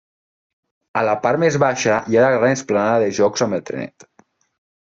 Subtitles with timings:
[1.01, 4.09] A la part més baixa hi ha la gran esplanada de jocs amb el trenet.